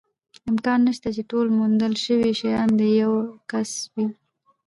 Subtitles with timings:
[0.51, 4.05] امکان نشته، چې ټول موندل شوي شیان د یوه کس وي.